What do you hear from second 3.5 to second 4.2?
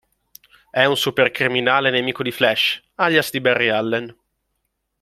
Allen.